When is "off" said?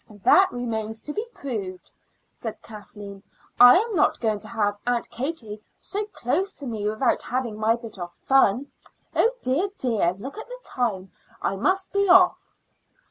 12.09-12.55